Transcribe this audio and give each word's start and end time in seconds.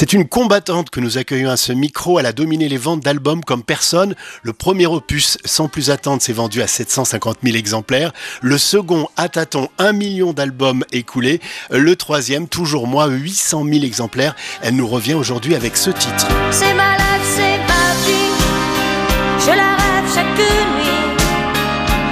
C'est 0.00 0.14
une 0.14 0.26
combattante 0.26 0.88
que 0.88 0.98
nous 0.98 1.18
accueillons 1.18 1.50
à 1.50 1.58
ce 1.58 1.74
micro. 1.74 2.18
Elle 2.18 2.24
a 2.24 2.32
dominé 2.32 2.70
les 2.70 2.78
ventes 2.78 3.00
d'albums 3.00 3.44
comme 3.44 3.62
personne. 3.62 4.14
Le 4.42 4.54
premier 4.54 4.86
opus, 4.86 5.36
sans 5.44 5.68
plus 5.68 5.90
attendre, 5.90 6.22
s'est 6.22 6.32
vendu 6.32 6.62
à 6.62 6.66
750 6.66 7.40
000 7.42 7.54
exemplaires. 7.54 8.10
Le 8.40 8.56
second, 8.56 9.10
à 9.18 9.28
tâton, 9.28 9.68
1 9.76 9.92
million 9.92 10.32
d'albums 10.32 10.86
écoulés. 10.90 11.42
Le 11.68 11.96
troisième, 11.96 12.48
toujours 12.48 12.86
moi, 12.86 13.08
800 13.08 13.66
000 13.70 13.84
exemplaires. 13.84 14.34
Elle 14.62 14.76
nous 14.76 14.88
revient 14.88 15.12
aujourd'hui 15.12 15.54
avec 15.54 15.76
ce 15.76 15.90
titre. 15.90 16.28
C'est 16.50 16.72
ma 16.72 16.96
life, 16.96 17.34
c'est 17.36 17.58
ma 17.58 17.92
vie. 18.06 18.32
Je 19.38 19.50
la 19.50 19.76
rêve 19.76 20.14
chaque 20.14 20.38
nuit. 20.38 21.12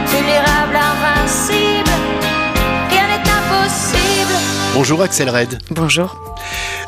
Vulnérable, 0.09 0.77
invincible. 0.77 1.91
Rien 2.91 3.07
n'est 3.09 3.31
impossible. 3.31 4.35
Bonjour 4.75 5.01
Axel 5.01 5.31
Red. 5.31 5.59
Bonjour. 5.71 6.28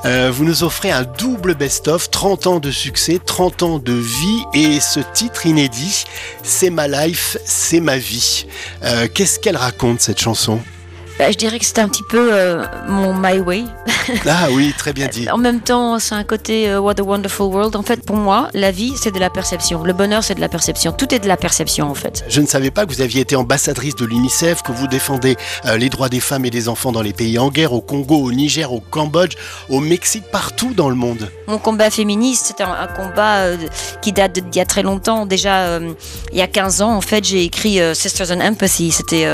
Euh, 0.05 0.31
vous 0.33 0.45
nous 0.45 0.63
offrez 0.65 0.91
un 0.91 1.05
double 1.05 1.55
best-of, 1.55 2.11
30 2.11 2.47
ans 2.47 2.61
de 2.61 2.71
succès, 2.71 3.21
30 3.25 3.63
ans 3.63 3.79
de 3.79 3.93
vie 3.93 4.45
et 4.55 4.81
ce 4.81 5.01
titre 5.13 5.47
inédit, 5.47 6.05
C'est 6.43 6.71
ma 6.71 6.89
life, 6.89 7.37
c'est 7.45 7.81
ma 7.81 7.99
vie. 7.99 8.47
Euh, 8.83 9.09
Qu'est-ce 9.13 9.39
qu'elle 9.39 9.57
raconte 9.59 10.01
cette 10.01 10.21
chanson? 10.21 10.61
Bah, 11.21 11.31
je 11.31 11.37
dirais 11.37 11.59
que 11.59 11.67
c'est 11.67 11.79
un 11.79 11.89
petit 11.91 12.03
peu 12.03 12.31
euh, 12.33 12.65
mon 12.89 13.13
My 13.13 13.41
Way. 13.41 13.65
Ah 14.27 14.49
oui, 14.51 14.75
très 14.77 14.93
bien 14.93 15.07
dit. 15.07 15.29
En 15.31 15.37
même 15.37 15.61
temps, 15.61 15.99
c'est 15.99 16.15
un 16.15 16.25
côté 16.25 16.69
euh, 16.69 16.81
What 16.81 16.95
a 16.99 17.03
Wonderful 17.03 17.47
World. 17.47 17.77
En 17.77 17.83
fait, 17.83 18.05
pour 18.05 18.17
moi, 18.17 18.49
la 18.55 18.71
vie, 18.73 18.95
c'est 18.97 19.13
de 19.13 19.21
la 19.21 19.31
perception. 19.31 19.85
Le 19.85 19.93
bonheur, 19.93 20.25
c'est 20.25 20.35
de 20.35 20.41
la 20.41 20.49
perception. 20.49 20.91
Tout 20.93 21.15
est 21.15 21.21
de 21.21 21.29
la 21.29 21.37
perception, 21.37 21.89
en 21.89 21.95
fait. 21.95 22.25
Je 22.29 22.41
ne 22.41 22.47
savais 22.47 22.71
pas 22.73 22.87
que 22.87 22.93
vous 22.93 23.03
aviez 23.03 23.21
été 23.21 23.37
ambassadrice 23.37 23.95
de 23.95 24.05
l'UNICEF, 24.05 24.63
que 24.63 24.73
vous 24.73 24.89
défendez 24.89 25.37
euh, 25.67 25.77
les 25.77 25.91
droits 25.91 26.09
des 26.09 26.19
femmes 26.19 26.45
et 26.45 26.51
des 26.51 26.69
enfants 26.69 26.91
dans 26.91 27.03
les 27.03 27.13
pays 27.13 27.39
en 27.39 27.51
guerre, 27.51 27.73
au 27.73 27.81
Congo, 27.81 28.17
au 28.17 28.33
Niger, 28.33 28.73
au 28.73 28.81
Cambodge, 28.81 29.35
au 29.69 29.79
Mexique, 29.81 30.25
partout 30.33 30.73
dans 30.75 30.89
le 30.89 30.97
monde. 30.97 31.31
Mon 31.47 31.59
combat 31.59 31.91
féministe, 31.91 32.47
c'est 32.49 32.65
un, 32.65 32.73
un 32.73 32.89
combat 32.89 33.45
qui 34.03 34.13
date 34.13 34.33
d'il 34.33 34.57
y 34.57 34.61
a 34.61 34.67
très 34.67 34.83
longtemps. 34.83 35.27
Déjà, 35.27 35.79
il 36.33 36.39
y 36.39 36.43
a 36.43 36.49
15 36.49 36.83
ans, 36.83 36.97
en 36.97 37.01
fait, 37.01 37.25
j'ai 37.25 37.45
écrit 37.45 37.79
Sisters 37.95 38.33
and 38.33 38.41
Empathy. 38.41 38.91
C'était 38.91 39.27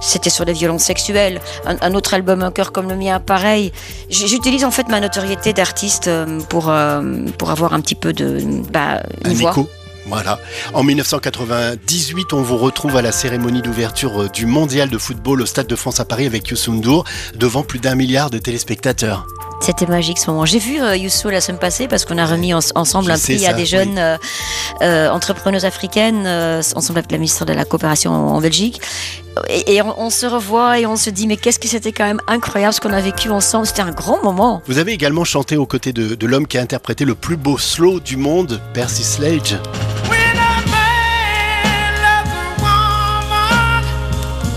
c'était 0.00 0.30
sur 0.30 0.44
les 0.44 0.52
violences 0.54 0.84
sexuelles. 0.84 1.33
Un, 1.66 1.76
un 1.80 1.94
autre 1.94 2.14
album, 2.14 2.42
Un 2.42 2.50
cœur 2.50 2.72
comme 2.72 2.88
le 2.88 2.96
mien, 2.96 3.20
pareil. 3.20 3.72
J'utilise 4.10 4.64
en 4.64 4.70
fait 4.70 4.88
ma 4.88 5.00
notoriété 5.00 5.52
d'artiste 5.52 6.08
euh, 6.08 6.40
pour, 6.48 6.68
euh, 6.70 7.02
pour 7.38 7.50
avoir 7.50 7.72
un 7.74 7.80
petit 7.80 7.94
peu 7.94 8.12
de. 8.12 8.40
Bah, 8.72 9.02
une 9.24 9.30
Un 9.30 9.34
voix. 9.34 9.50
écho. 9.50 9.68
Voilà. 10.06 10.38
En 10.74 10.82
1998, 10.82 12.32
on 12.34 12.42
vous 12.42 12.58
retrouve 12.58 12.96
à 12.96 13.02
la 13.02 13.10
cérémonie 13.12 13.62
d'ouverture 13.62 14.22
euh, 14.24 14.28
du 14.28 14.44
mondial 14.46 14.90
de 14.90 14.98
football 14.98 15.40
au 15.40 15.46
Stade 15.46 15.66
de 15.66 15.76
France 15.76 15.98
à 16.00 16.04
Paris 16.04 16.26
avec 16.26 16.48
Youssou 16.48 16.72
N'Dour, 16.74 17.04
devant 17.36 17.62
plus 17.62 17.78
d'un 17.78 17.94
milliard 17.94 18.28
de 18.30 18.36
téléspectateurs. 18.38 19.26
C'était 19.60 19.86
magique 19.86 20.18
ce 20.18 20.30
moment. 20.30 20.44
J'ai 20.44 20.58
vu 20.58 20.82
euh, 20.82 20.94
Youssou 20.94 21.30
la 21.30 21.40
semaine 21.40 21.58
passée 21.58 21.88
parce 21.88 22.04
qu'on 22.04 22.18
a 22.18 22.26
remis 22.26 22.52
en- 22.52 22.58
ensemble 22.74 23.06
Je 23.06 23.12
un 23.12 23.18
prix 23.18 23.38
ça, 23.38 23.50
à 23.50 23.52
des 23.54 23.62
oui. 23.62 23.66
jeunes 23.66 23.98
euh, 23.98 24.16
euh, 24.82 25.08
entrepreneuses 25.10 25.64
africaines, 25.64 26.26
ensemble 26.76 26.98
avec 26.98 27.10
la 27.10 27.16
ministre 27.16 27.46
de 27.46 27.54
la 27.54 27.64
coopération 27.64 28.12
en, 28.12 28.34
en 28.36 28.40
Belgique. 28.42 28.82
Et, 29.48 29.74
et 29.74 29.82
on, 29.82 29.98
on 30.00 30.10
se 30.10 30.26
revoit 30.26 30.78
et 30.78 30.86
on 30.86 30.96
se 30.96 31.10
dit 31.10 31.26
mais 31.26 31.36
qu'est-ce 31.36 31.58
que 31.58 31.68
c'était 31.68 31.92
quand 31.92 32.04
même 32.04 32.20
incroyable 32.28 32.74
ce 32.74 32.80
qu'on 32.80 32.92
a 32.92 33.00
vécu 33.00 33.30
ensemble. 33.30 33.66
C'était 33.66 33.82
un 33.82 33.90
grand 33.90 34.22
moment. 34.22 34.62
Vous 34.66 34.78
avez 34.78 34.92
également 34.92 35.24
chanté 35.24 35.56
aux 35.56 35.66
côtés 35.66 35.92
de, 35.92 36.14
de 36.14 36.26
l'homme 36.26 36.46
qui 36.46 36.58
a 36.58 36.62
interprété 36.62 37.04
le 37.04 37.14
plus 37.14 37.36
beau 37.36 37.58
slow 37.58 38.00
du 38.00 38.16
monde, 38.16 38.60
Percy 38.72 39.04
Sledge. 39.04 39.54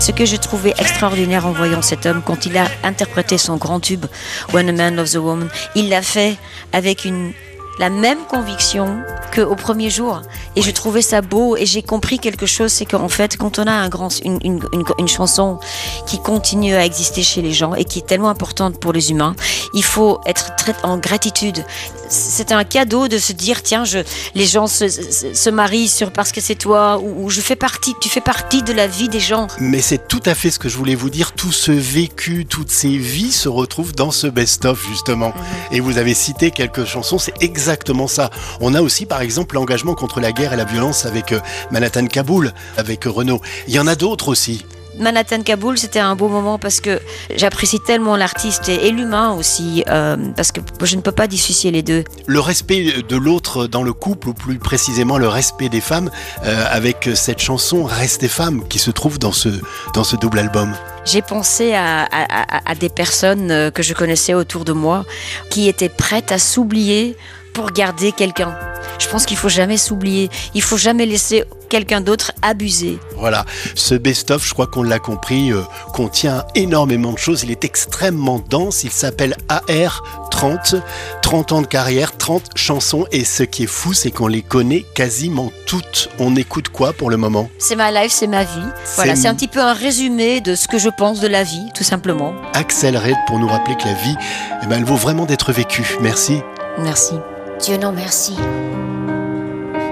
Ce 0.00 0.12
que 0.12 0.24
j'ai 0.24 0.38
trouvé 0.38 0.72
extraordinaire 0.78 1.46
en 1.46 1.52
voyant 1.52 1.82
cet 1.82 2.06
homme 2.06 2.22
quand 2.24 2.46
il 2.46 2.56
a 2.56 2.66
interprété 2.82 3.36
son 3.36 3.56
grand 3.56 3.78
tube 3.78 4.06
When 4.54 4.68
a 4.68 4.72
Man 4.72 4.96
Loves 4.96 5.16
a 5.16 5.20
Woman, 5.20 5.48
il 5.74 5.90
l'a 5.90 6.00
fait 6.00 6.36
avec 6.72 7.04
une 7.04 7.32
la 7.78 7.90
même 7.90 8.18
conviction 8.28 9.02
qu'au 9.34 9.54
premier 9.54 9.90
jour. 9.90 10.22
Et 10.56 10.62
je 10.62 10.70
trouvais 10.70 11.02
ça 11.02 11.20
beau 11.20 11.56
et 11.56 11.66
j'ai 11.66 11.82
compris 11.82 12.18
quelque 12.18 12.46
chose, 12.46 12.72
c'est 12.72 12.86
qu'en 12.86 13.08
fait, 13.08 13.36
quand 13.36 13.58
on 13.58 13.66
a 13.66 13.72
un 13.72 13.88
grand, 13.88 14.08
une, 14.24 14.38
une, 14.42 14.60
une, 14.72 14.84
une 14.98 15.08
chanson 15.08 15.58
qui 16.06 16.20
continue 16.20 16.74
à 16.74 16.84
exister 16.84 17.22
chez 17.22 17.42
les 17.42 17.52
gens 17.52 17.74
et 17.74 17.84
qui 17.84 18.00
est 18.00 18.06
tellement 18.06 18.30
importante 18.30 18.80
pour 18.80 18.92
les 18.92 19.10
humains, 19.10 19.34
il 19.74 19.84
faut 19.84 20.20
être 20.26 20.56
très 20.56 20.74
en 20.82 20.98
gratitude. 20.98 21.64
C'est 22.08 22.52
un 22.52 22.64
cadeau 22.64 23.08
de 23.08 23.18
se 23.18 23.32
dire, 23.32 23.62
tiens, 23.62 23.84
je, 23.84 23.98
les 24.34 24.46
gens 24.46 24.66
se, 24.66 24.88
se, 24.88 25.34
se 25.34 25.50
marient 25.50 25.88
sur 25.88 26.10
parce 26.10 26.32
que 26.32 26.40
c'est 26.40 26.54
toi, 26.54 26.98
ou, 26.98 27.24
ou 27.24 27.30
je 27.30 27.40
fais 27.40 27.56
partie, 27.56 27.94
tu 28.00 28.08
fais 28.08 28.20
partie 28.20 28.62
de 28.62 28.72
la 28.72 28.86
vie 28.86 29.08
des 29.08 29.20
gens. 29.20 29.46
Mais 29.60 29.80
c'est 29.80 30.08
tout 30.08 30.22
à 30.26 30.34
fait 30.34 30.50
ce 30.50 30.58
que 30.58 30.68
je 30.68 30.76
voulais 30.76 30.94
vous 30.94 31.10
dire. 31.10 31.32
Tout 31.32 31.52
ce 31.52 31.72
vécu, 31.72 32.46
toutes 32.46 32.70
ces 32.70 32.96
vies 32.96 33.32
se 33.32 33.48
retrouvent 33.48 33.94
dans 33.94 34.10
ce 34.10 34.26
best-of, 34.26 34.84
justement. 34.88 35.32
Et 35.70 35.80
vous 35.80 35.98
avez 35.98 36.14
cité 36.14 36.50
quelques 36.50 36.84
chansons, 36.84 37.18
c'est 37.18 37.34
exactement 37.42 38.08
ça. 38.08 38.30
On 38.60 38.74
a 38.74 38.82
aussi, 38.82 39.06
par 39.06 39.20
exemple, 39.20 39.54
l'engagement 39.54 39.94
contre 39.94 40.20
la 40.20 40.32
guerre 40.32 40.52
et 40.52 40.56
la 40.56 40.64
violence 40.64 41.06
avec 41.06 41.32
euh, 41.32 41.40
Manhattan 41.70 42.06
Kaboul, 42.06 42.52
avec 42.76 43.06
euh, 43.06 43.10
Renaud. 43.10 43.40
Il 43.66 43.74
y 43.74 43.78
en 43.78 43.86
a 43.86 43.94
d'autres 43.94 44.28
aussi. 44.28 44.64
Manhattan 44.98 45.42
Kaboul, 45.42 45.78
c'était 45.78 45.98
un 45.98 46.16
beau 46.16 46.28
moment 46.28 46.58
parce 46.58 46.80
que 46.80 47.00
j'apprécie 47.36 47.78
tellement 47.80 48.16
l'artiste 48.16 48.68
et, 48.68 48.86
et 48.86 48.90
l'humain 48.90 49.32
aussi, 49.32 49.84
euh, 49.88 50.16
parce 50.36 50.52
que 50.52 50.60
je 50.82 50.96
ne 50.96 51.00
peux 51.00 51.12
pas 51.12 51.26
dissocier 51.26 51.70
les 51.70 51.82
deux. 51.82 52.04
Le 52.26 52.40
respect 52.40 53.02
de 53.08 53.16
l'autre 53.16 53.66
dans 53.66 53.82
le 53.82 53.92
couple, 53.92 54.28
ou 54.28 54.34
plus 54.34 54.58
précisément 54.58 55.18
le 55.18 55.28
respect 55.28 55.68
des 55.68 55.80
femmes, 55.80 56.10
euh, 56.44 56.64
avec 56.70 57.10
cette 57.14 57.40
chanson 57.40 57.84
Reste 57.84 58.20
des 58.20 58.28
femmes 58.28 58.66
qui 58.68 58.78
se 58.78 58.90
trouve 58.90 59.18
dans 59.18 59.32
ce, 59.32 59.48
dans 59.94 60.04
ce 60.04 60.16
double 60.16 60.38
album. 60.38 60.74
J'ai 61.04 61.22
pensé 61.22 61.74
à, 61.74 62.02
à, 62.02 62.56
à, 62.56 62.70
à 62.70 62.74
des 62.74 62.88
personnes 62.88 63.50
euh, 63.50 63.70
que 63.70 63.82
je 63.82 63.94
connaissais 63.94 64.34
autour 64.34 64.64
de 64.64 64.72
moi 64.72 65.04
qui 65.50 65.68
étaient 65.68 65.88
prêtes 65.88 66.32
à 66.32 66.38
s'oublier 66.38 67.16
pour 67.54 67.70
garder 67.72 68.12
quelqu'un. 68.12 68.56
Je 68.98 69.08
pense 69.08 69.26
qu'il 69.26 69.36
faut 69.36 69.48
jamais 69.48 69.76
s'oublier. 69.76 70.30
Il 70.54 70.62
faut 70.62 70.76
jamais 70.76 71.06
laisser 71.06 71.44
quelqu'un 71.68 72.00
d'autre 72.00 72.32
abuser. 72.42 72.98
Voilà, 73.16 73.44
ce 73.74 73.94
best-of, 73.94 74.46
je 74.46 74.52
crois 74.54 74.66
qu'on 74.66 74.82
l'a 74.82 74.98
compris, 74.98 75.52
euh, 75.52 75.62
contient 75.92 76.44
énormément 76.54 77.12
de 77.12 77.18
choses. 77.18 77.42
Il 77.42 77.50
est 77.50 77.64
extrêmement 77.64 78.38
dense. 78.48 78.84
Il 78.84 78.90
s'appelle 78.90 79.36
AR30, 79.48 80.80
30 81.22 81.52
ans 81.52 81.62
de 81.62 81.66
carrière, 81.66 82.16
30 82.16 82.42
chansons. 82.54 83.06
Et 83.12 83.24
ce 83.24 83.42
qui 83.42 83.64
est 83.64 83.68
fou, 83.68 83.92
c'est 83.92 84.10
qu'on 84.10 84.26
les 84.28 84.42
connaît 84.42 84.84
quasiment 84.94 85.52
toutes. 85.66 86.08
On 86.18 86.34
écoute 86.36 86.68
quoi 86.70 86.92
pour 86.92 87.10
le 87.10 87.16
moment? 87.16 87.48
C'est 87.58 87.76
ma 87.76 87.90
life, 87.90 88.12
c'est 88.12 88.26
ma 88.26 88.44
vie. 88.44 88.48
Voilà, 88.96 89.14
C'est- 89.16 89.28
un 89.28 89.34
petit 89.34 89.48
peu 89.48 89.60
un 89.60 89.74
résumé 89.74 90.40
de 90.40 90.54
ce 90.54 90.68
que 90.68 90.78
je 90.78 90.88
pense 90.88 91.20
de 91.20 91.28
la 91.28 91.42
vie, 91.44 91.66
tout 91.74 91.84
simplement. 91.84 92.34
Red 92.54 93.16
pour 93.26 93.38
nous 93.38 93.48
rappeler 93.48 93.76
que 93.76 93.84
la 93.84 93.94
vie, 93.94 94.16
eh 94.62 94.66
ben, 94.66 94.78
elle 94.78 94.84
vaut 94.84 94.96
vraiment 94.96 95.26
d'être 95.26 95.52
vécue. 95.52 95.96
Merci. 96.00 96.40
Merci. 96.78 97.14
Dieu 97.60 97.76
non 97.76 97.92
merci. 97.92 98.34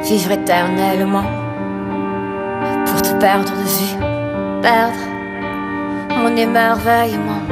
Vivre 0.08 0.30
éternellement. 0.30 1.24
Pour 2.86 3.02
te 3.02 3.12
perdre 3.18 3.50
de 3.50 3.62
vue. 3.62 4.62
Perdre 4.62 4.94
mon 6.10 6.36
émerveillement. 6.36 7.42